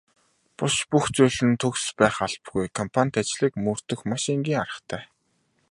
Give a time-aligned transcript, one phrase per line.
[0.57, 5.03] Буш бүх зүйл нь төгс байх албагүй компанит ажлыг мөрдөх маш энгийн аргатай.